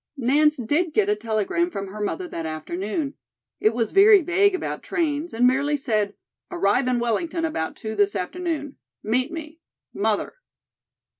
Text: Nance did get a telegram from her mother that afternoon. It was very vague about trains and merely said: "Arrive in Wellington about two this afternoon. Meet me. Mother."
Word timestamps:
Nance 0.17 0.57
did 0.57 0.93
get 0.95 1.09
a 1.09 1.15
telegram 1.15 1.69
from 1.69 1.89
her 1.89 2.01
mother 2.01 2.27
that 2.27 2.47
afternoon. 2.47 3.13
It 3.59 3.71
was 3.71 3.91
very 3.91 4.23
vague 4.23 4.55
about 4.55 4.81
trains 4.81 5.31
and 5.31 5.45
merely 5.45 5.77
said: 5.77 6.15
"Arrive 6.49 6.87
in 6.87 6.97
Wellington 6.97 7.45
about 7.45 7.75
two 7.75 7.93
this 7.93 8.15
afternoon. 8.15 8.77
Meet 9.03 9.31
me. 9.31 9.59
Mother." 9.93 10.37